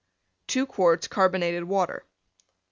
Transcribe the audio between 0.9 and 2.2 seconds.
Carbonated Water.